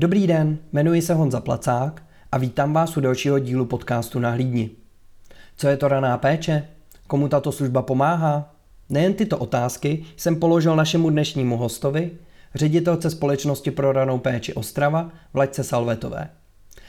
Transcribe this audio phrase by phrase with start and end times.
[0.00, 2.02] Dobrý den, jmenuji se Honza Placák
[2.32, 4.70] a vítám vás u dalšího dílu podcastu Nahlídni.
[5.56, 6.68] Co je to raná péče?
[7.06, 8.54] Komu tato služba pomáhá?
[8.90, 12.10] Nejen tyto otázky jsem položil našemu dnešnímu hostovi,
[12.54, 16.30] ředitelce společnosti pro ranou péči Ostrava, Vlaďce Salvetové.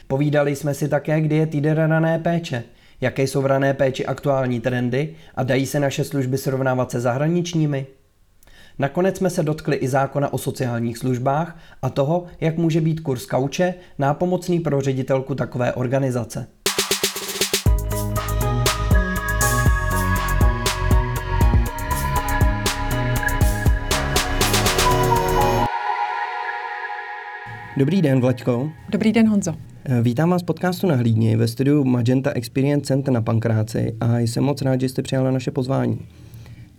[0.06, 2.64] Povídali jsme si také, kdy je týden rané péče,
[3.00, 7.86] jaké jsou v rané péči aktuální trendy a dají se naše služby srovnávat se zahraničními.
[8.80, 13.26] Nakonec jsme se dotkli i zákona o sociálních službách a toho, jak může být kurz
[13.26, 16.46] kauče nápomocný pro ředitelku takové organizace.
[27.76, 28.70] Dobrý den, Vlaďko.
[28.88, 29.54] Dobrý den, Honzo.
[30.02, 34.44] Vítám vás v podcastu na Hlídni ve studiu Magenta Experience Center na Pankráci a jsem
[34.44, 35.98] moc rád, že jste přijala naše pozvání.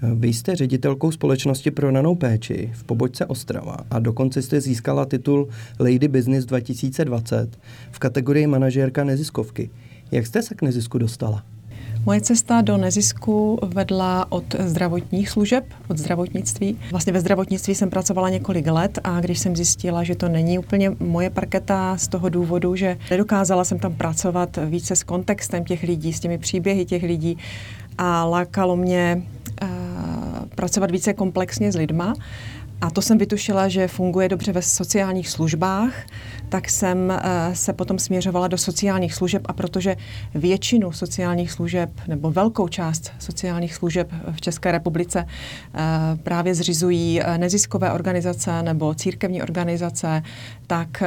[0.01, 5.47] Vy jste ředitelkou společnosti pro ranou péči v pobočce Ostrava a dokonce jste získala titul
[5.79, 7.59] Lady Business 2020
[7.91, 9.69] v kategorii manažérka neziskovky.
[10.11, 11.43] Jak jste se k nezisku dostala?
[12.05, 16.77] Moje cesta do nezisku vedla od zdravotních služeb, od zdravotnictví.
[16.91, 20.91] Vlastně ve zdravotnictví jsem pracovala několik let a když jsem zjistila, že to není úplně
[20.99, 26.13] moje parketa z toho důvodu, že nedokázala jsem tam pracovat více s kontextem těch lidí,
[26.13, 27.37] s těmi příběhy těch lidí
[27.97, 29.23] a lákalo mě
[30.55, 32.13] pracovat více komplexně s lidma,
[32.81, 35.93] a to jsem vytušila, že funguje dobře ve sociálních službách,
[36.49, 37.21] tak jsem eh,
[37.55, 39.95] se potom směřovala do sociálních služeb a protože
[40.35, 45.79] většinu sociálních služeb nebo velkou část sociálních služeb v České republice eh,
[46.23, 50.23] právě zřizují eh, neziskové organizace nebo církevní organizace,
[50.67, 51.03] tak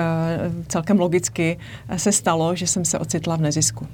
[0.69, 1.59] celkem logicky
[1.97, 3.87] se stalo, že jsem se ocitla v nezisku.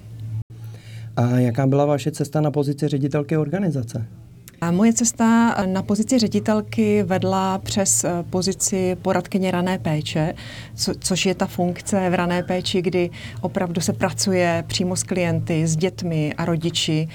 [1.17, 4.07] A jaká byla vaše cesta na pozici ředitelky organizace?
[4.61, 10.35] A moje cesta na pozici ředitelky vedla přes eh, pozici poradkyně rané péče,
[10.75, 15.67] co, což je ta funkce v rané péči, kdy opravdu se pracuje přímo s klienty,
[15.67, 17.09] s dětmi a rodiči.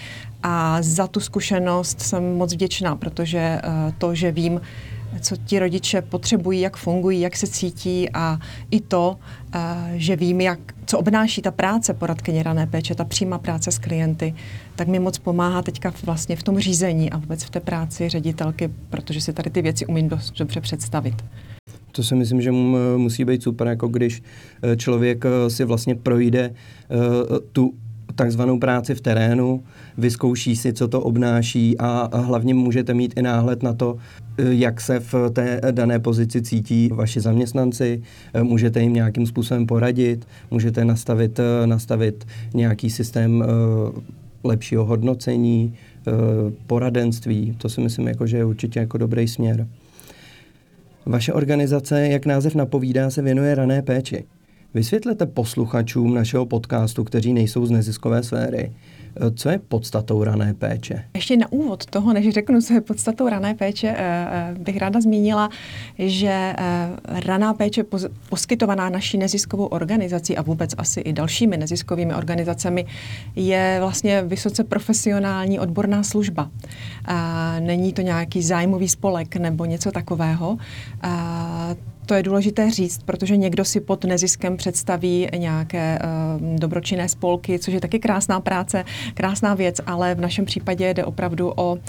[0.44, 3.62] A za tu zkušenost jsem moc vděčná, protože eh,
[3.98, 4.62] to, že vím,
[5.22, 8.40] co ti rodiče potřebují, jak fungují, jak se cítí a
[8.72, 9.18] i to,
[9.54, 9.60] eh,
[9.96, 14.36] že vím, jak, co obnáší ta práce poradkyně rané péče, ta přímá práce s klienty,
[14.76, 18.70] tak mi moc pomáhá teďka vlastně v tom řízení a vůbec v té práci ředitelky,
[18.90, 21.16] protože si tady ty věci umím dost dobře představit.
[21.92, 22.52] To si myslím, že
[22.98, 24.24] musí být super, jako když
[24.64, 26.54] eh, člověk eh, si vlastně projde
[27.52, 27.74] tu
[28.16, 29.64] takzvanou práci v terénu,
[29.98, 33.98] vyzkouší si, co to obnáší a hlavně můžete mít i náhled na to,
[34.38, 38.02] jak se v té dané pozici cítí vaši zaměstnanci,
[38.44, 43.48] můžete jim nějakým způsobem poradit, můžete nastavit, nastavit nějaký systém eh,
[44.44, 45.74] lepšího hodnocení,
[46.08, 46.12] eh,
[46.68, 47.56] poradenství.
[47.58, 49.68] To si myslím, jako, že je určitě jako dobrý směr.
[51.06, 54.24] Vaše organizace, jak název napovídá, se věnuje rané péči.
[54.76, 58.72] Vysvětlete posluchačům našeho podcastu, kteří nejsou z neziskové sféry,
[59.36, 61.04] co je podstatou rané péče?
[61.14, 65.02] Ještě na úvod toho, než řeknu, co je podstatou rané péče, eh, eh, bych ráda
[65.02, 65.50] zmínila,
[66.00, 66.90] že eh,
[67.26, 67.84] raná péče
[68.30, 72.86] poskytovaná naší neziskovou organizací a vůbec asi i dalšími neziskovými organizacemi
[73.36, 76.52] je vlastně vysoce profesionální odborná služba.
[77.60, 80.58] Není to nějaký zájmový spolek nebo něco takového.
[82.06, 87.74] To je důležité říct, protože někdo si pod neziskem představí nějaké uh, dobročinné spolky, což
[87.74, 91.80] je taky krásná práce, krásná věc, ale v našem případě jde opravdu o uh,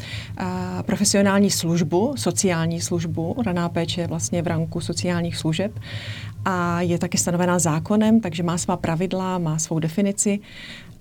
[0.83, 3.37] profesionální službu, sociální službu.
[3.47, 5.73] Raná péče vlastně v ranku sociálních služeb
[6.45, 10.41] a je taky stanovená zákonem, takže má svá pravidla, má svou definici.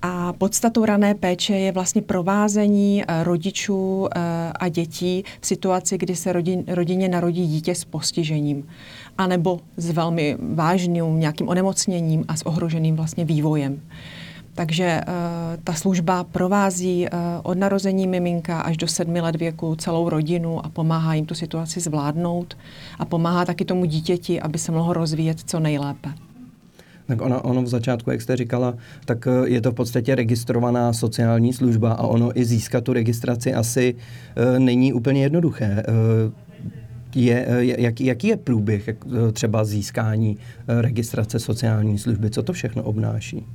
[0.01, 4.07] A podstatou rané péče je vlastně provázení eh, rodičů
[4.59, 8.67] a dětí v situaci, kdy se rodin, rodině narodí dítě s postižením
[9.17, 13.81] anebo s velmi vážným nějakým onemocněním a s ohroženým vlastně vývojem.
[14.55, 15.13] Takže uh,
[15.63, 20.69] ta služba provází uh, od narození miminka až do sedmi let věku celou rodinu a
[20.69, 22.57] pomáhá jim tu situaci zvládnout
[22.99, 26.09] a pomáhá taky tomu dítěti, aby se mohlo rozvíjet co nejlépe.
[27.07, 28.73] Tak ono, ono v začátku, jak jste říkala,
[29.05, 33.53] tak eh, je to v podstatě registrovaná sociální služba a ono i získat tu registraci
[33.53, 35.83] asi uh, není úplně jednoduché.
[35.87, 36.44] Uh,
[37.15, 42.29] je, eh, jak, jaký je průběh jak, eh, třeba získání eh, registrace sociální služby?
[42.29, 43.45] Co to všechno obnáší?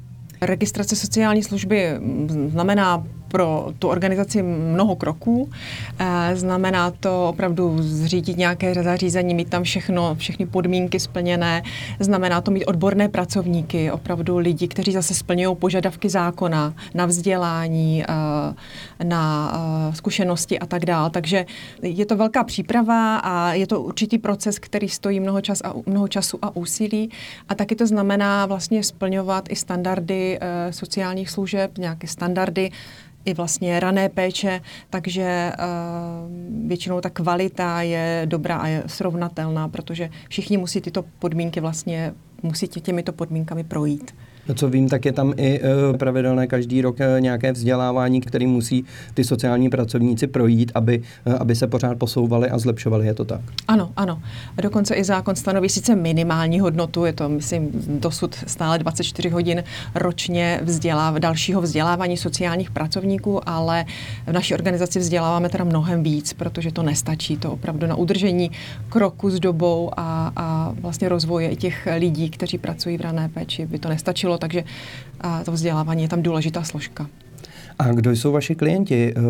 [0.43, 5.50] Registrace sociální služby mm, znamená pro tu organizaci mnoho kroků.
[5.99, 11.62] Eh, znamená to opravdu zřídit nějaké zařízení, mít tam všechno, všechny podmínky splněné.
[12.00, 19.05] Znamená to mít odborné pracovníky, opravdu lidi, kteří zase splňují požadavky zákona na vzdělání, eh,
[19.05, 21.11] na eh, zkušenosti a tak dále.
[21.11, 21.47] Takže
[21.82, 26.09] je to velká příprava a je to určitý proces, který stojí mnoho, čas a, mnoho
[26.09, 27.11] času a úsilí.
[27.49, 30.38] A taky to znamená vlastně splňovat i standardy
[30.71, 32.71] sociálních služeb, nějaké standardy
[33.25, 40.11] i vlastně rané péče, takže uh, většinou ta kvalita je dobrá a je srovnatelná, protože
[40.28, 44.14] všichni musí tyto podmínky vlastně, musí těmito podmínkami projít.
[44.55, 48.85] Co vím, tak je tam i uh, pravidelné každý rok uh, nějaké vzdělávání, který musí
[49.14, 53.06] ty sociální pracovníci projít, aby, uh, aby se pořád posouvali a zlepšovali.
[53.06, 53.41] Je to tak?
[53.69, 54.23] Ano, ano.
[54.56, 59.64] A dokonce i zákon stanoví sice minimální hodnotu, je to, myslím, dosud stále 24 hodin
[59.94, 63.85] ročně vzděláv, dalšího vzdělávání sociálních pracovníků, ale
[64.26, 67.37] v naší organizaci vzděláváme teda mnohem víc, protože to nestačí.
[67.37, 68.50] To opravdu na udržení
[68.88, 73.79] kroku s dobou a, a vlastně rozvoje těch lidí, kteří pracují v rané péči, by
[73.79, 74.65] to nestačilo takže
[75.45, 77.07] to vzdělávání je tam důležitá složka.
[77.79, 79.21] A kdo jsou vaši klienti, eh,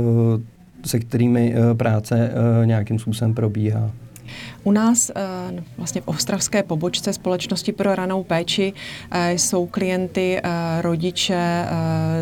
[0.88, 3.90] se kterými eh, práce eh, nějakým způsobem probíhá?
[4.64, 5.22] U nás eh,
[5.76, 8.72] vlastně v ostravské pobočce společnosti pro ranou péči
[9.10, 11.66] eh, jsou klienty eh, rodiče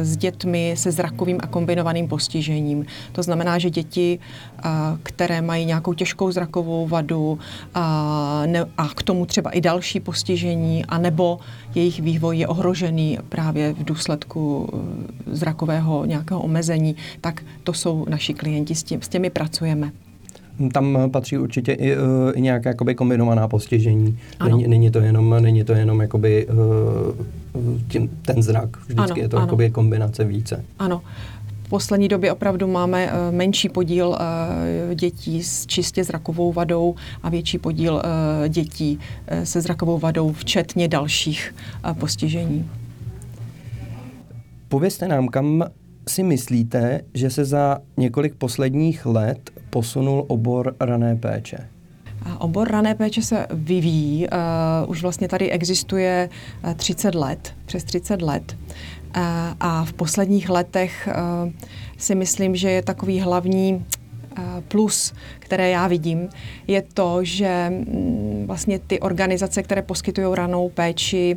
[0.02, 2.86] s dětmi se zrakovým a kombinovaným postižením.
[3.12, 4.18] To znamená, že děti,
[5.02, 7.38] které mají nějakou těžkou zrakovou vadu
[7.74, 11.38] a k tomu třeba i další postižení, anebo
[11.74, 14.68] jejich vývoj je ohrožený právě v důsledku
[15.26, 19.92] zrakového nějakého omezení, tak to jsou naši klienti, s, s těmi pracujeme.
[20.72, 22.02] Tam patří určitě i, uh,
[22.34, 24.18] i nějaká jakoby kombinovaná postižení.
[24.44, 29.28] Není, není to jenom, není to jenom jakoby, uh, tím, ten zrak, vždycky ano, je
[29.28, 29.46] to ano.
[29.46, 30.64] jakoby kombinace více.
[30.78, 31.02] Ano.
[31.62, 34.16] V poslední době opravdu máme uh, menší podíl
[34.94, 38.02] dětí s čistě zrakovou vadou a větší podíl
[38.48, 38.98] dětí
[39.44, 41.54] se zrakovou vadou, včetně dalších
[41.98, 42.70] postižení.
[44.68, 45.64] Povězte nám, kam
[46.08, 51.68] si myslíte, že se za několik posledních let posunul obor rané péče?
[52.38, 54.26] Obor rané péče se vyvíjí.
[54.26, 56.28] Uh, už vlastně tady existuje
[56.76, 58.56] 30 let, přes 30 let.
[59.16, 59.22] Uh,
[59.60, 61.52] a v posledních letech uh,
[61.98, 63.84] si myslím, že je takový hlavní
[64.68, 66.28] plus, které já vidím,
[66.66, 71.36] je to, že mm, vlastně ty organizace, které poskytují ranou péči,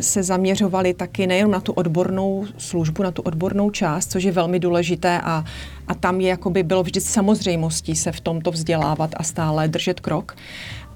[0.00, 4.60] se zaměřovaly taky nejen na tu odbornou službu, na tu odbornou část, což je velmi
[4.60, 5.44] důležité a,
[5.88, 10.36] a tam je jakoby bylo vždy samozřejmostí se v tomto vzdělávat a stále držet krok,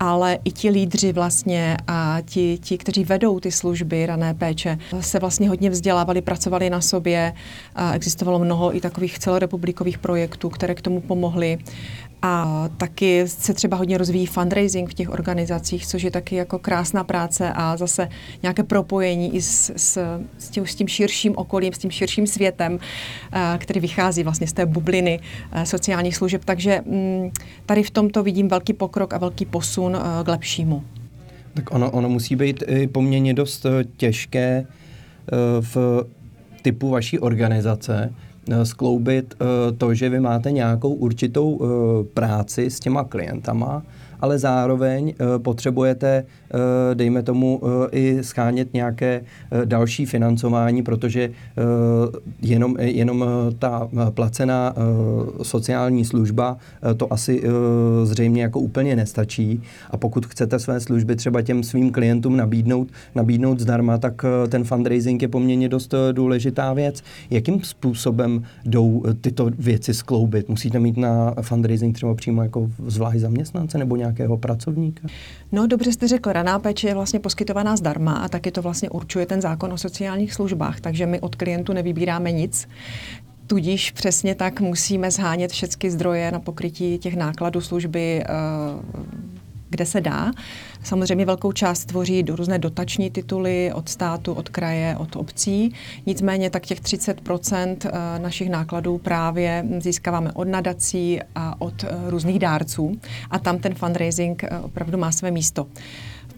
[0.05, 5.19] ale i ti lídři vlastně a ti, ti, kteří vedou ty služby rané péče, se
[5.19, 7.33] vlastně hodně vzdělávali, pracovali na sobě.
[7.93, 11.59] Existovalo mnoho i takových celorepublikových projektů, které k tomu pomohly.
[12.23, 17.05] A taky se třeba hodně rozvíjí fundraising v těch organizacích, což je taky jako krásná
[17.05, 18.09] práce a zase
[18.43, 22.79] nějaké propojení i s, s, s, tím, s tím širším okolím, s tím širším světem,
[23.59, 25.21] který vychází vlastně z té bubliny
[25.65, 26.45] sociálních služeb.
[26.45, 27.31] Takže mm,
[27.67, 30.85] tady v tomto vidím velký pokrok a velký posun k lepšímu.
[31.55, 33.67] Tak ono, ono musí být i poměrně dost
[33.97, 34.67] těžké
[35.61, 36.05] v
[36.63, 38.32] typu vaší organizace, Eh,
[38.63, 43.83] skloubit eh, to, že vy máte nějakou určitou eh, práci s těma klientama,
[44.23, 46.25] ale zároveň potřebujete
[46.55, 49.21] Eh, dejme tomu, eh, i schánět nějaké
[49.53, 51.31] eh, další financování, protože
[52.43, 53.25] jenom, jenom
[53.59, 54.75] ta placená
[55.43, 56.57] sociální služba
[56.97, 57.43] to asi
[58.05, 59.63] zřejmě jako úplně nestačí.
[59.91, 65.23] A pokud chcete své služby třeba těm svým klientům nabídnout, nabídnout zdarma, tak ten fundraising
[65.23, 67.03] je poměrně dost důležitá věc.
[67.31, 70.49] Jakým způsobem jdou tyto věci skloubit?
[70.49, 75.09] Musíte mít na fundraising třeba přímo jako zvlášť zaměstnance nebo nějakého pracovníka?
[75.53, 79.27] No, dobře jste řekl, raná péče je vlastně poskytovaná zdarma a taky to vlastně určuje
[79.27, 82.69] ten zákon o sociálních službách, takže my od klientů nevybíráme nic.
[83.47, 88.29] Tudíž přesně tak musíme zhánět všechny zdroje na pokrytí těch nákladů služby, eh,
[89.73, 90.31] kde se dá.
[90.83, 95.75] Samozřejmě velkou část tvoří různé dotační tituly od státu, od kraje, od obcí.
[96.07, 97.21] Nicméně tak těch 30
[97.85, 103.01] eh, našich nákladů právě získáváme od nadací a od eh, různých dárců.
[103.31, 105.67] A tam ten fundraising opravdu má své místo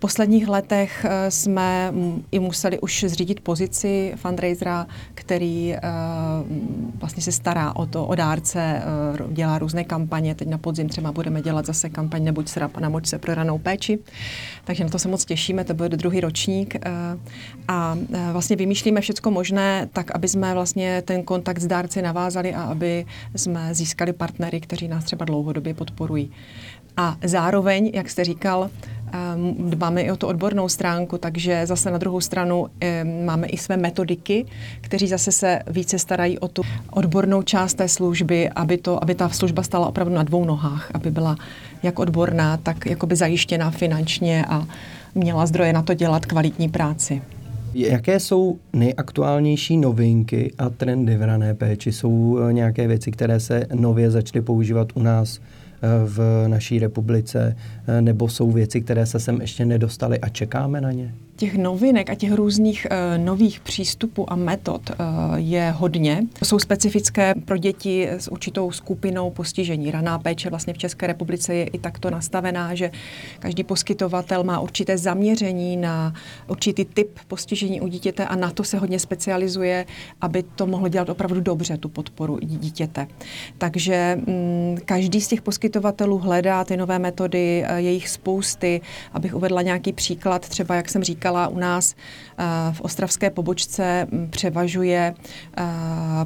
[0.04, 1.92] posledních letech eh, jsme
[2.30, 5.80] i museli už zřídit pozici fundraisera, který eh,
[6.94, 8.82] vlastně se stará o to, o dárce, eh,
[9.32, 10.34] dělá různé kampaně.
[10.34, 13.58] Teď na podzim třeba budeme dělat zase kampaň Nebuď srap a namoč se pro ranou
[13.58, 13.98] péči,
[14.64, 16.76] takže na to se moc těšíme, to bude druhý ročník
[17.68, 17.96] a
[18.32, 23.06] vlastně vymýšlíme všechno možné tak, aby jsme vlastně ten kontakt s dárci navázali a aby
[23.36, 26.30] jsme získali partnery, kteří nás třeba dlouhodobě podporují.
[26.96, 28.70] A zároveň, jak jste říkal,
[29.58, 32.66] dbáme i o tu odbornou stránku, takže zase na druhou stranu
[33.24, 34.46] máme i své metodiky,
[34.80, 39.28] kteří zase se více starají o tu odbornou část té služby, aby, to, aby ta
[39.28, 41.36] služba stala opravdu na dvou nohách, aby byla
[41.82, 44.66] jak odborná, tak jakoby zajištěná finančně a
[45.14, 47.22] měla zdroje na to dělat kvalitní práci.
[47.74, 51.92] Jaké jsou nejaktuálnější novinky a trendy v rané péči?
[51.92, 55.40] Jsou eh, nějaké věci, které se nově začaly používat u nás
[56.04, 60.92] v naší republice, eh, nebo jsou věci, které se sem ještě nedostaly a čekáme na
[60.92, 61.14] ně?
[61.36, 64.96] Těch novinek a těch různých uh, nových přístupů a metod uh,
[65.34, 66.22] je hodně.
[66.44, 69.90] Jsou specifické pro děti s určitou skupinou postižení.
[69.90, 72.90] Raná péče vlastně v České republice je i takto nastavená, že
[73.38, 76.14] každý poskytovatel má určité zaměření na
[76.48, 79.86] určitý typ postižení u dítěte a na to se hodně specializuje,
[80.20, 83.06] aby to mohlo dělat opravdu dobře, tu podporu dítěte.
[83.58, 88.80] Takže mm, každý z těch poskytovatelů hledá ty nové metody, jejich spousty.
[89.12, 94.28] Abych uvedla nějaký příklad, třeba jak jsem říkala, u nás eh, v ostravské pobočce hm,
[94.30, 95.14] převažuje
[95.56, 95.64] eh,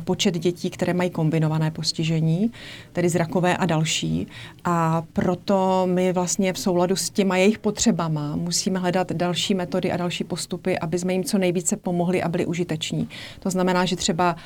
[0.05, 2.52] počet dětí, které mají kombinované postižení,
[2.93, 4.26] tedy zrakové a další.
[4.64, 9.97] A proto my vlastně v souladu s těma jejich potřebama musíme hledat další metody a
[9.97, 13.09] další postupy, aby jsme jim co nejvíce pomohli a byli užiteční.
[13.40, 14.37] To znamená, že třeba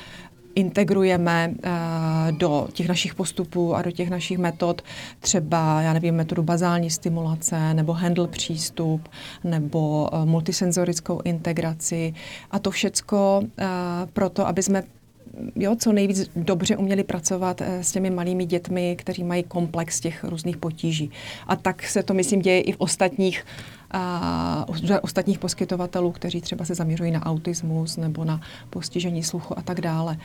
[0.55, 4.81] integrujeme uh, do těch našich postupů a do těch našich metod
[5.19, 9.09] třeba, já nevím, metodu bazální stimulace nebo handle přístup
[9.43, 12.13] nebo uh, multisenzorickou integraci.
[12.51, 13.65] A to všecko uh,
[14.13, 14.83] proto, aby jsme
[15.55, 20.57] jo, co nejvíc dobře uměli pracovat s těmi malými dětmi, kteří mají komplex těch různých
[20.57, 21.11] potíží.
[21.47, 23.45] A tak se to, myslím, děje i v ostatních
[23.91, 24.65] a
[25.01, 30.17] ostatních poskytovatelů, kteří třeba se zaměřují na autismus nebo na postižení sluchu a tak dále.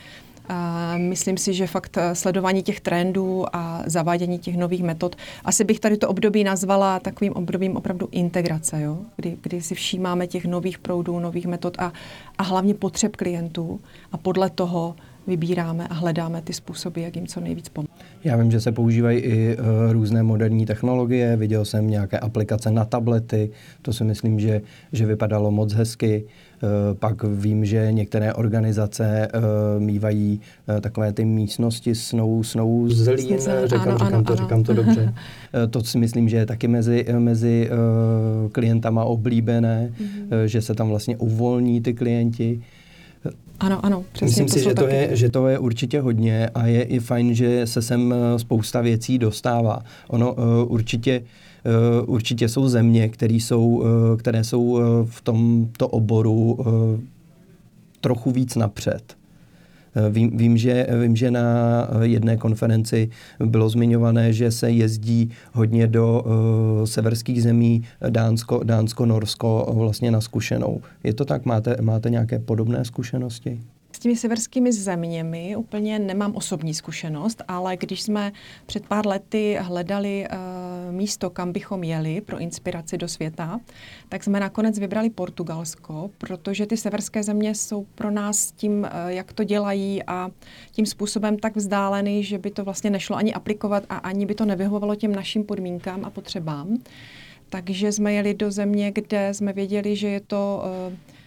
[0.97, 5.81] Myslím si, že fakt eh, sledování těch trendů a zavádění těch nových metod, asi bych
[5.81, 8.99] tady to období nazvala takovým obdobím opravdu integrace, jo?
[9.17, 11.93] Kdy, kdy si všímáme těch nových proudů, nových metod a,
[12.39, 13.81] a hlavně potřeb klientů
[14.13, 17.91] a podle toho vybíráme a hledáme ty způsoby, jak jim co nejvíc pomoct.
[18.25, 21.37] Já vím, že se používají i uh, různé moderní technologie.
[21.37, 23.51] Viděl jsem nějaké aplikace na tablety,
[23.83, 24.61] to si myslím, že,
[24.93, 26.25] že vypadalo moc hezky.
[26.93, 33.57] Pak vím, že některé organizace uh, mývají uh, takové ty místnosti snou, snou zlín, říkám,
[33.57, 34.43] ano, říkám, ano, to, ano.
[34.43, 35.15] říkám to dobře.
[35.71, 37.71] to si myslím, že je taky mezi, mezi
[38.53, 40.45] klientama oblíbené, mm-hmm.
[40.45, 42.63] že se tam vlastně uvolní ty klienti.
[43.61, 44.27] Ano, ano, přesně.
[44.27, 47.35] Myslím to si, že to, je, že to je určitě hodně a je i fajn,
[47.35, 49.83] že se sem eh, spousta věcí dostává.
[50.09, 51.27] Ono uh, určitě uh,
[52.07, 53.85] určitě jsou země, které jsou,
[54.19, 56.59] které jsou v tomto oboru
[58.01, 59.19] trochu víc napřed.
[60.11, 61.43] Vím, vím, že, vím, že na
[62.03, 63.11] jedné konferenci
[63.45, 70.21] bylo zmiňované, že se jezdí hodně do uh, severských zemí, Dánsko, Dánsko, Norsko, vlastně na
[70.21, 70.81] zkušenou.
[71.05, 71.45] Je to tak?
[71.45, 73.61] Máte, máte nějaké podobné zkušenosti?
[73.99, 78.33] S těmi severskými zeměmi úplně nemám osobní zkušenost, ale když jsme
[78.67, 83.61] před pár lety hledali uh, místo, kam bychom jeli pro inspiraci do světa,
[84.09, 89.33] tak jsme nakonec vybrali Portugalsko, protože ty severské země jsou pro nás tím, uh, jak
[89.33, 90.31] to dělají a
[90.71, 94.45] tím způsobem tak vzdáleny, že by to vlastně nešlo ani aplikovat a ani by to
[94.45, 96.77] nevyhovovalo těm našim podmínkám a potřebám.
[97.49, 101.18] Takže jsme jeli do země, kde jsme věděli, že je to uh,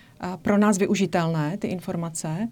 [0.41, 2.47] pro nás využitelné, ty informace.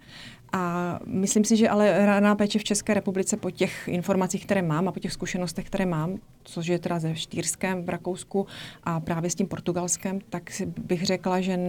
[0.52, 4.88] A myslím si, že ale raná péče v České republice po těch informacích, které mám
[4.88, 8.48] a po těch zkušenostech, které mám, což je teda ze Štýrském v Rakousku
[8.84, 11.60] a právě s tím Portugalském, tak bych řekla, že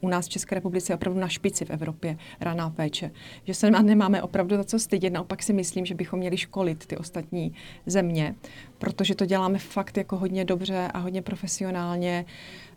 [0.00, 3.10] u nás v České republice je opravdu na špici v Evropě raná péče.
[3.44, 6.96] Že se nemáme opravdu za co stydět, naopak si myslím, že bychom měli školit ty
[6.96, 7.52] ostatní
[7.86, 8.34] země,
[8.78, 12.24] protože to děláme fakt jako hodně dobře a hodně profesionálně.
[12.24, 12.69] Um,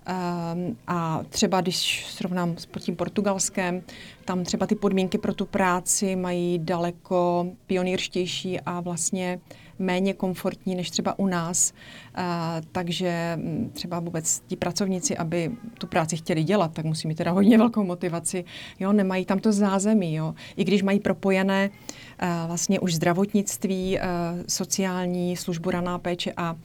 [0.88, 3.82] a třeba když srovnám s tím portugalském,
[4.26, 9.40] tam třeba ty podmínky pro tu práci mají daleko pionýrštější a vlastně
[9.80, 11.74] méně komfortní než třeba u nás.
[12.18, 12.24] Uh,
[12.72, 17.32] takže mm, třeba vůbec ti pracovníci, aby tu práci chtěli dělat, tak musí mít teda
[17.32, 18.46] hodně velkou motivaci.
[18.80, 20.16] Jo, nemají tam to zázemí.
[20.16, 20.34] Jo.
[20.56, 24.04] I když mají propojené uh, vlastně už zdravotnictví, uh,
[24.48, 26.56] sociální službu raná péče a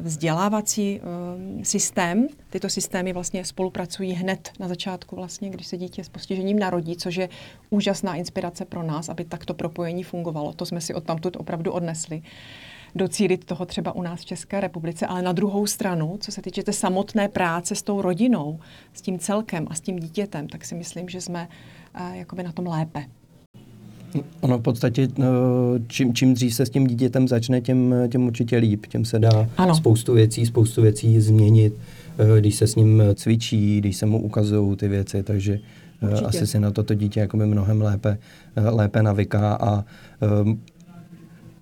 [0.00, 1.00] vzdělávací
[1.62, 6.96] systém, tyto systémy vlastně spolupracují hned na začátku, vlastně, když se dítě s postižením narodí,
[6.96, 7.28] což je
[7.70, 10.52] úžasná inspirace pro nás, aby takto propojení fungovalo.
[10.52, 11.99] To jsme si od tamtud opravdu odnesli.
[12.94, 16.62] Docílit toho třeba u nás v České republice, ale na druhou stranu, co se týče
[16.62, 18.58] té samotné práce s tou rodinou,
[18.94, 21.48] s tím celkem a s tím dítětem, tak si myslím, že jsme
[22.00, 23.04] uh, jakoby na tom lépe.
[24.40, 25.24] Ono v podstatě, eh,
[25.86, 28.86] čím, čím dřív se s tím dítětem začne, tím, tím určitě líp.
[28.86, 29.74] Tím se dá ano.
[29.74, 31.74] spoustu věcí, spoustu věcí změnit,
[32.18, 35.60] eh, když se s ním cvičí, když se mu ukazují ty věci, takže
[36.02, 36.26] eh, určitě.
[36.26, 38.18] asi si na toto dítě jakoby mnohem lépe,
[38.56, 39.84] lépe navyká a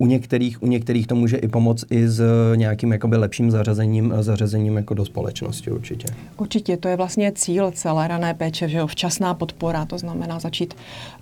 [0.01, 2.23] u některých, u některých to může i pomoct i s
[2.55, 6.07] nějakým jakoby lepším zařazením, zařazením jako do společnosti určitě.
[6.37, 10.73] Určitě, to je vlastně cíl celé rané péče, že jo, včasná podpora, to znamená začít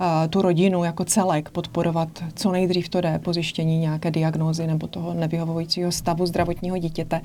[0.02, 4.88] uh, tu rodinu jako celek podporovat co nejdřív to jde po zjištění nějaké diagnózy nebo
[4.88, 7.22] toho nevyhovujícího stavu zdravotního dítěte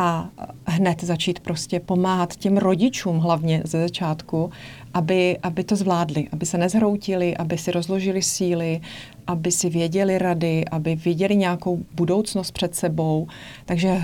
[0.00, 0.28] a
[0.66, 4.50] hned začít prostě pomáhat těm rodičům hlavně ze začátku,
[4.94, 8.80] aby, aby to zvládli, aby se nezhroutili, aby si rozložili síly,
[9.26, 13.28] aby si věděli rady, aby viděli nějakou budoucnost před sebou.
[13.64, 14.02] Takže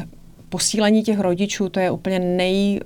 [0.49, 2.81] posílení těch rodičů, to je úplně nej,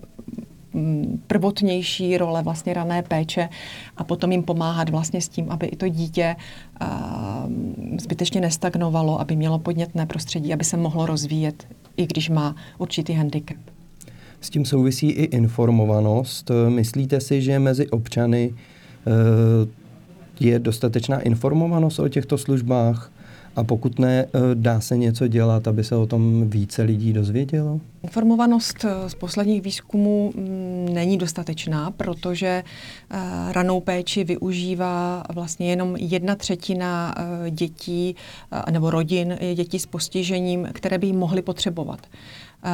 [1.27, 3.49] prvotnější role vlastně rané péče
[3.97, 6.37] a potom jim pomáhat vlastně s tím, aby i to dítě
[6.83, 6.89] uh,
[8.01, 11.67] zbytečně nestagnovalo, aby mělo podnětné prostředí, aby se mohlo rozvíjet,
[12.01, 13.57] i když má určitý handicap.
[14.41, 16.51] S tím souvisí i informovanost.
[16.69, 18.55] Myslíte si, že mezi občany
[20.41, 23.13] je dostatečná informovanost o těchto službách?
[23.57, 27.81] A pokud ne, eh, dá se něco dělat, aby se o tom více lidí dozvědělo?
[28.03, 32.65] Informovanost eh, z posledních výzkumů mm, není dostatečná, protože
[33.11, 33.19] eh,
[33.53, 37.15] ranou péči využívá vlastně jenom jedna třetina
[37.51, 38.17] dětí
[38.71, 42.07] nebo rodin dětí s postižením, které by ji mohly potřebovat.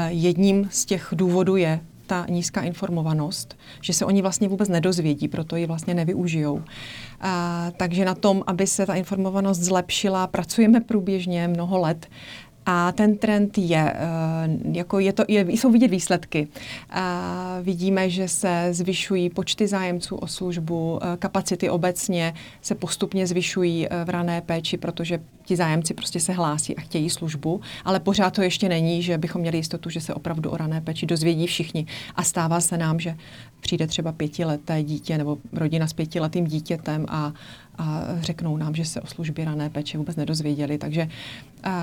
[0.08, 5.56] Jedním z těch důvodů je ta nízká informovanost, že se oni vlastně vůbec nedozvědí, proto
[5.56, 6.62] ji vlastně nevyužijou.
[7.20, 12.06] A, takže na tom, aby se ta informovanost zlepšila, pracujeme průběžně mnoho let.
[12.66, 13.98] A ten trend je, eh,
[14.72, 16.48] jako je to, je, jsou vidět výsledky.
[16.90, 23.86] A vidíme, že se zvyšují počty zájemců o službu, eh, kapacity obecně se postupně zvyšují
[23.86, 28.30] eh, v rané péči, protože ti zájemci prostě se hlásí a chtějí službu, ale pořád
[28.34, 31.86] to ještě není, že bychom měli jistotu, že se opravdu o rané péči dozvědí všichni.
[32.14, 33.16] A stává se nám, že
[33.60, 37.32] přijde třeba pětileté dítě nebo rodina s pětiletým dítětem a
[37.78, 40.78] a řeknou nám, že se o službě rané péče vůbec nedozvěděli.
[40.78, 41.08] Takže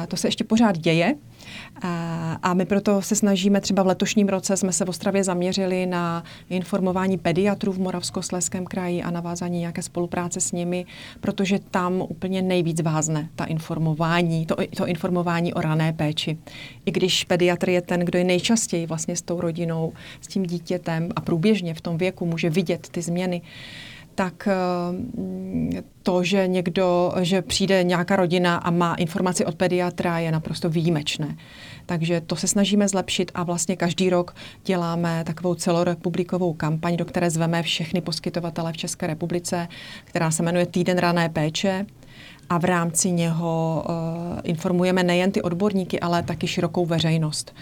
[0.07, 1.15] to se ještě pořád děje
[2.41, 6.23] a, my proto se snažíme, třeba v letošním roce jsme se v Ostravě zaměřili na
[6.49, 10.85] informování pediatrů v Moravskosleském kraji a navázání nějaké spolupráce s nimi,
[11.21, 16.37] protože tam úplně nejvíc vázne ta informování, to, to informování o rané péči.
[16.85, 21.09] I když pediatr je ten, kdo je nejčastěji vlastně s tou rodinou, s tím dítětem
[21.15, 23.41] a průběžně v tom věku může vidět ty změny,
[24.15, 30.31] tak eh, to, že někdo, že přijde nějaká rodina a má informaci od pediatra, je
[30.31, 31.37] naprosto výjimečné.
[31.85, 37.29] Takže to se snažíme zlepšit a vlastně každý rok děláme takovou celorepublikovou kampaň, do které
[37.29, 39.67] zveme všechny poskytovatele v České republice,
[40.03, 41.85] která se jmenuje Týden rané péče
[42.49, 47.55] a v rámci něho uh, informujeme nejen ty odborníky, ale taky širokou veřejnost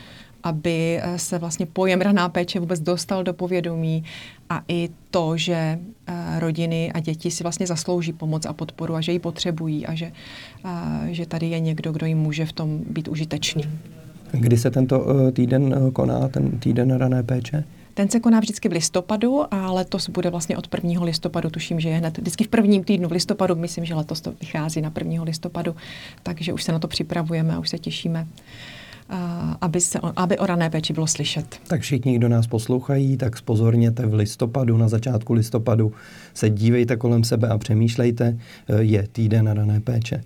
[0.43, 4.03] aby eh, se vlastně pojem raná péče vůbec dostal do povědomí
[4.49, 9.01] a i to, že eh, rodiny a děti si vlastně zaslouží pomoc a podporu a
[9.01, 10.11] že ji potřebují a že,
[10.63, 13.63] a, eh, že tady je někdo, kdo jim může v tom být užitečný.
[14.31, 17.63] Kdy se tento týden koná, ten týden rané péče?
[17.93, 21.03] Ten se koná vždycky v listopadu a letos bude vlastně od 1.
[21.03, 24.33] listopadu, tuším, že je hned vždycky v prvním týdnu v listopadu, myslím, že letos to
[24.41, 25.23] vychází na 1.
[25.23, 25.75] listopadu,
[26.23, 28.27] takže už se na to připravujeme a už se těšíme
[29.61, 31.59] aby, se, aby o rané péči bylo slyšet.
[31.67, 35.93] Tak všichni, kdo nás poslouchají, tak spozorněte v listopadu, na začátku listopadu
[36.33, 38.37] se dívejte kolem sebe a přemýšlejte,
[38.69, 40.23] e, je týden na rané péče.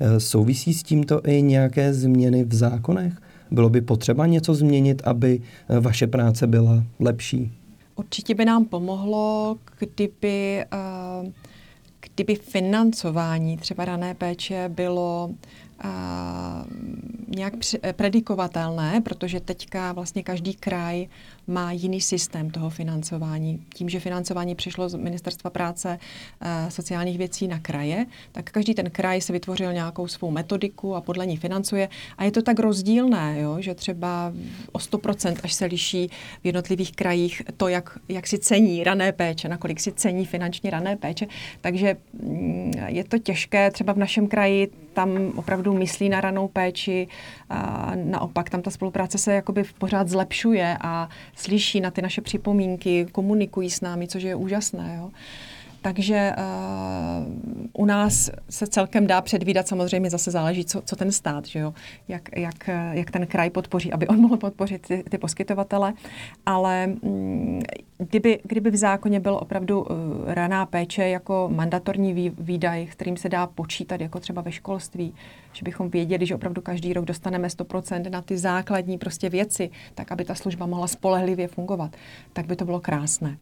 [0.00, 3.12] E, souvisí s tímto i nějaké změny v zákonech?
[3.50, 7.52] Bylo by potřeba něco změnit, aby e, vaše práce byla lepší?
[7.96, 10.64] Určitě by nám pomohlo, kdyby,
[12.00, 15.30] kdyby financování třeba rané péče bylo
[17.36, 17.54] nějak
[17.92, 21.06] predikovatelné, protože teďka vlastně každý kraj
[21.46, 23.64] má jiný systém toho financování.
[23.74, 25.98] Tím, že financování přišlo z Ministerstva práce
[26.40, 31.00] e, sociálních věcí na kraje, tak každý ten kraj se vytvořil nějakou svou metodiku a
[31.00, 31.88] podle ní financuje.
[32.18, 34.32] A je to tak rozdílné, jo, že třeba
[34.72, 36.10] o 100% až se liší
[36.42, 40.96] v jednotlivých krajích to, jak, jak si cení rané péče, nakolik si cení finančně rané
[40.96, 41.26] péče.
[41.60, 47.08] Takže mm, je to těžké třeba v našem kraji tam opravdu myslí na ranou péči.
[47.50, 53.06] A naopak tam ta spolupráce se jakoby pořád zlepšuje a slyší na ty naše připomínky,
[53.12, 54.96] komunikují s námi, což je úžasné.
[54.98, 55.10] Jo.
[55.82, 57.34] Takže uh,
[57.72, 61.74] u nás se celkem dá předvídat, samozřejmě zase záleží, co, co ten stát, že jo?
[62.08, 65.92] Jak, jak, jak ten kraj podpoří, aby on mohl podpořit ty, ty poskytovatele,
[66.46, 67.49] ale mm,
[68.00, 69.86] kdyby, kdyby v zákoně byl opravdu uh,
[70.26, 75.14] raná péče jako mandatorní výdaj, kterým se dá počítat, jako třeba ve školství,
[75.52, 80.12] že bychom věděli, že opravdu každý rok dostaneme 100% na ty základní prostě věci, tak
[80.12, 81.96] aby ta služba mohla spolehlivě fungovat,
[82.32, 83.36] tak by to bylo krásné.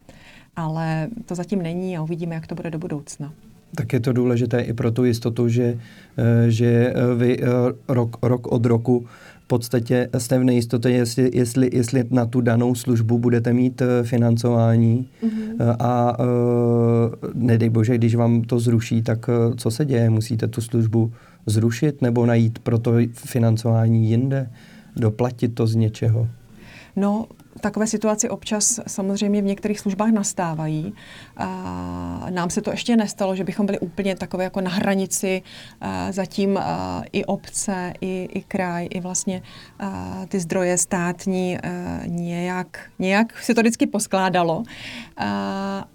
[0.56, 3.32] Ale to zatím není a uvidíme, jak to bude do budoucna.
[3.74, 5.78] Tak je to důležité i pro tu jistotu, že,
[6.18, 7.46] eh, že eh, vy eh,
[7.88, 9.06] rok, rok od roku
[9.48, 15.76] podstatě jste v nejistotě, jestli, jestli, jestli na tu danou službu budete mít financování mm-hmm.
[15.78, 16.16] a
[17.34, 20.10] nedej bože, když vám to zruší, tak co se děje?
[20.10, 21.12] Musíte tu službu
[21.46, 24.50] zrušit nebo najít pro to financování jinde?
[24.96, 26.28] Doplatit to z něčeho?
[26.96, 27.26] No,
[27.60, 30.92] takové situace občas samozřejmě v některých službách nastávají.
[31.38, 35.42] A nám se to ještě nestalo, že bychom byli úplně takové jako na hranici.
[36.10, 36.58] Zatím
[37.12, 39.42] i obce, i, i kraj, i vlastně
[40.28, 41.58] ty zdroje státní
[42.06, 44.62] nějak, nějak se to vždycky poskládalo.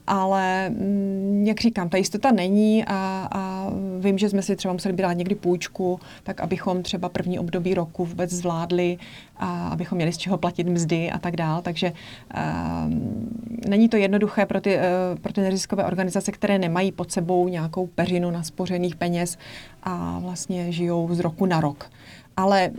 [0.07, 4.93] Ale mm, jak říkám, ta jistota není a, a vím, že jsme si třeba museli
[4.93, 8.97] brát někdy půjčku, tak abychom třeba první období roku vůbec zvládli,
[9.37, 11.61] a abychom měli z čeho platit mzdy a tak dál.
[11.61, 13.29] Takže um,
[13.67, 18.31] není to jednoduché pro ty, uh, pro neziskové organizace, které nemají pod sebou nějakou peřinu
[18.31, 19.37] naspořených peněz
[19.83, 21.89] a vlastně žijou z roku na rok.
[22.37, 22.71] Ale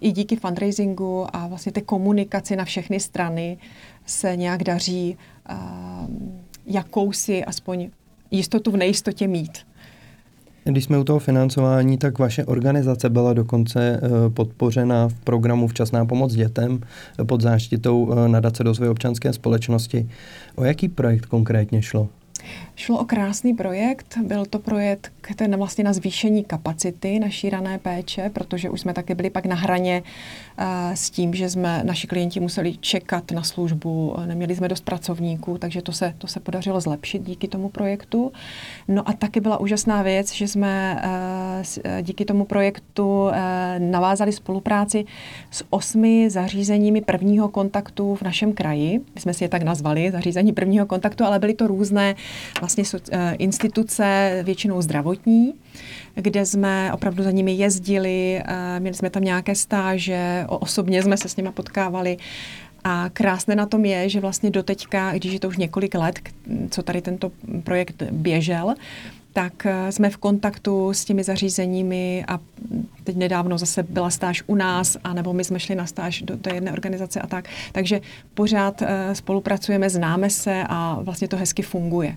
[0.00, 3.58] i díky fundraisingu a vlastně té komunikaci na všechny strany
[4.06, 5.16] se nějak daří
[5.50, 7.90] um, jakousi aspoň
[8.30, 9.58] jistotu v nejistotě mít.
[10.70, 16.04] Když jsme u toho financování, tak vaše organizace byla dokonce eh, podpořena v programu Včasná
[16.04, 16.80] pomoc dětem
[17.20, 20.08] eh, pod záštitou eh, nadace do své občanské společnosti.
[20.56, 22.08] O jaký projekt konkrétně šlo?
[22.78, 24.18] Šlo o krásný projekt.
[24.22, 29.14] Byl to projekt ten vlastně na zvýšení kapacity naší rané péče, protože už jsme taky
[29.14, 30.02] byli pak na hraně
[30.58, 30.64] uh,
[30.94, 35.82] s tím, že jsme naši klienti museli čekat na službu, neměli jsme dost pracovníků, takže
[35.82, 38.32] to se, to se podařilo zlepšit díky tomu projektu.
[38.88, 43.30] No a taky byla úžasná věc, že jsme uh, díky tomu projektu
[43.78, 45.04] navázali spolupráci
[45.50, 49.00] s osmi zařízeními prvního kontaktu v našem kraji.
[49.14, 52.14] My jsme si je tak nazvali, zařízení prvního kontaktu, ale byly to různé
[52.60, 52.67] vlastně
[53.10, 55.54] eh, instituce, většinou zdravotní,
[56.14, 61.28] kde jsme opravdu za nimi jezdili, eh, měli jsme tam nějaké stáže, osobně jsme se
[61.28, 62.16] s nimi potkávali.
[62.84, 66.18] A krásné na tom je, že vlastně doteďka, když je to už několik let,
[66.70, 67.32] co tady tento
[67.64, 68.74] projekt běžel,
[69.32, 72.38] tak eh, jsme v kontaktu s těmi zařízeními a
[73.04, 76.54] teď nedávno zase byla stáž u nás, anebo my jsme šli na stáž do té
[76.54, 77.48] jedné organizace a tak.
[77.72, 78.00] Takže
[78.34, 82.16] pořád spolupracujeme, známe se a vlastně to hezky funguje.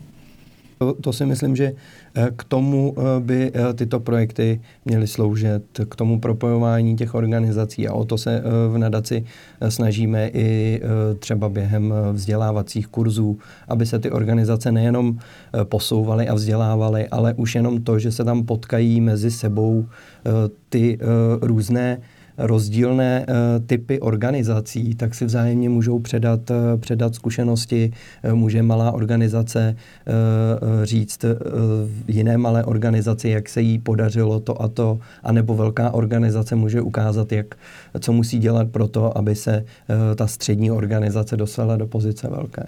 [0.81, 1.73] To, to si myslím, že
[2.15, 7.87] eh, k tomu eh, by eh, tyto projekty měly sloužit, k tomu propojování těch organizací.
[7.87, 9.25] A o to se v nadaci
[9.69, 10.81] snažíme i
[11.19, 15.19] třeba během vzdělávacích kurzů, aby se ty organizace nejenom
[15.63, 19.85] posouvaly a vzdělávaly, ale už jenom to, že se tam potkají mezi sebou
[20.69, 20.97] ty
[21.41, 22.01] různé
[22.37, 27.91] rozdílné eh, typy organizací, tak si vzájemně můžou předat, eh, předat zkušenosti.
[28.23, 29.75] Eh, může malá organizace
[30.83, 31.25] říct
[32.07, 37.31] jiné malé organizaci, jak se jí podařilo to a to, anebo velká organizace může ukázat,
[37.31, 37.55] jak,
[37.99, 39.65] co musí dělat pro to, aby se
[40.15, 42.63] ta střední organizace dostala do pozice velké.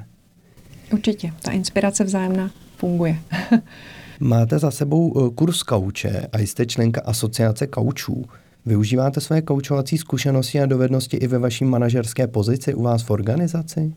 [0.93, 3.17] Určitě, ta inspirace vzájemná funguje.
[4.19, 8.25] Máte za sebou kurz kauče a jste členka asociace kaučů.
[8.65, 13.93] Využíváte své koučovací zkušenosti a dovednosti i ve vaší manažerské pozici u vás v organizaci?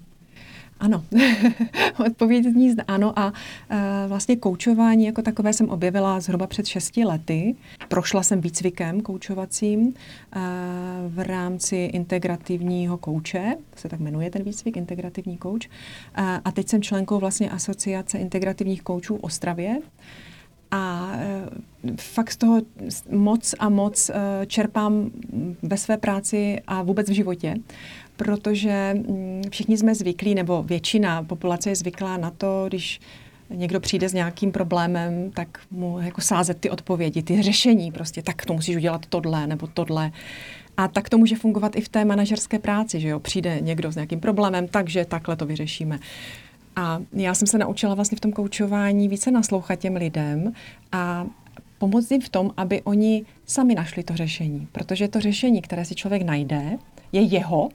[0.81, 1.05] Ano,
[2.07, 3.77] odpověď zní ano a uh,
[4.09, 7.55] vlastně koučování jako takové jsem objevila zhruba před šesti lety.
[7.89, 9.93] Prošla jsem výcvikem koučovacím uh,
[11.09, 15.67] v rámci integrativního kouče, se tak jmenuje ten výcvik, integrativní kouč.
[15.67, 19.79] Uh, a teď jsem členkou vlastně asociace integrativních koučů v Ostravě.
[20.77, 21.43] A e,
[21.97, 22.61] fakt z toho
[23.11, 24.13] moc a moc e,
[24.47, 25.11] čerpám
[25.63, 27.55] ve své práci a vůbec v životě,
[28.17, 33.01] protože mm, všichni jsme zvyklí, nebo většina populace je zvyklá na to, když
[33.51, 38.47] někdo přijde s nějakým problémem, tak mu jako sázet ty odpovědi, ty řešení prostě, tak
[38.47, 40.13] to musíš udělat tohle nebo tohle.
[40.77, 43.95] A tak to může fungovat i v té manažerské práci, že jo, přijde někdo s
[43.95, 45.99] nějakým problémem, takže takhle to vyřešíme.
[46.77, 50.53] A já jsem se naučila vlastně v tom koučování více naslouchat těm lidem
[50.93, 51.27] a
[51.79, 54.69] pomoct jim v tom, aby oni sami našli to řešení.
[54.73, 56.79] Protože to řešení, které si člověk najde,
[57.13, 57.69] je jeho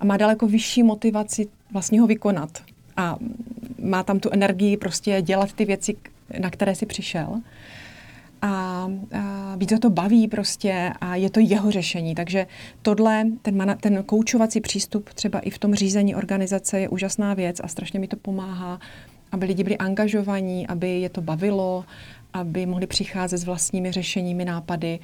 [0.00, 2.62] a má daleko vyšší motivaci vlastně ho vykonat.
[2.96, 3.16] A
[3.82, 5.96] má tam tu energii prostě dělat ty věci,
[6.40, 7.40] na které si přišel.
[8.42, 12.14] A, a víc to baví prostě a je to jeho řešení.
[12.14, 12.46] Takže
[12.82, 17.60] tohle, ten, mana, ten koučovací přístup třeba i v tom řízení organizace je úžasná věc
[17.64, 18.80] a strašně mi to pomáhá,
[19.32, 21.84] aby lidi byli angažovaní, aby je to bavilo,
[22.32, 24.98] aby mohli přicházet s vlastními řešeními, nápady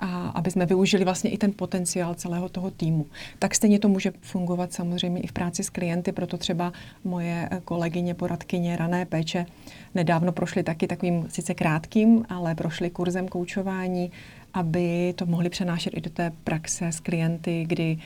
[0.00, 3.06] a aby jsme využili vlastně i ten potenciál celého toho týmu.
[3.38, 6.72] Tak stejně to může fungovat samozřejmě i v práci s klienty, proto třeba
[7.04, 9.46] moje kolegyně, poradkyně rané péče
[9.94, 14.10] nedávno prošly taky takovým sice krátkým, ale prošly kurzem koučování,
[14.54, 17.98] aby to mohli přenášet i do té praxe s klienty, kdy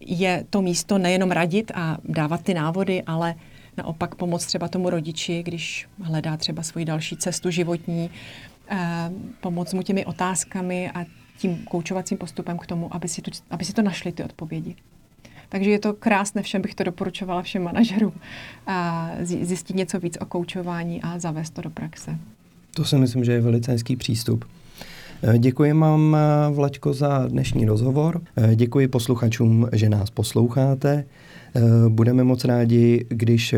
[0.00, 3.34] je to místo nejenom radit a dávat ty návody, ale
[3.76, 8.49] naopak pomoct třeba tomu rodiči, když hledá třeba svoji další cestu životní, Eh,
[9.40, 11.04] pomoct mu těmi otázkami a
[11.38, 14.76] tím koučovacím postupem k tomu, aby si, tu, aby si to našli ty odpovědi.
[15.48, 18.12] Takže je to krásné, všem bych to doporučovala všem manažerům
[18.66, 22.18] a zjistit něco víc o koučování a zavést to do praxe.
[22.74, 24.44] To si myslím, že je velice hezký přístup.
[25.22, 28.20] Eh, děkuji vám, eh, Vlačko, za dnešní rozhovor.
[28.54, 31.04] Děkuji posluchačům, že nás posloucháte.
[31.88, 33.54] Budeme moc rádi, když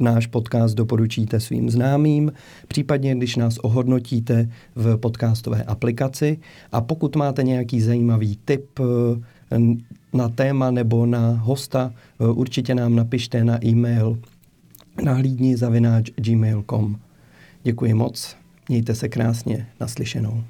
[0.00, 2.32] náš podcast doporučíte svým známým,
[2.68, 6.38] případně když nás ohodnotíte v podcastové aplikaci.
[6.72, 9.58] A pokud máte nějaký zajímavý tip eh,
[10.12, 14.18] na téma nebo na hosta, eh, určitě nám napište na e-mail
[15.02, 16.96] nahlídni zavináč gmail.com.
[17.62, 18.36] Děkuji moc,
[18.68, 20.44] mějte se krásně, naslyšenou.